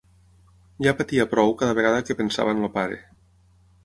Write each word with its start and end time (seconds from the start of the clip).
Ja 0.85 0.93
patia 1.01 1.27
prou 1.33 1.53
cada 1.59 1.75
vegada 1.79 1.99
que 2.07 2.17
pensava 2.23 2.57
en 2.57 2.65
el 2.69 2.73
pare. 2.79 2.99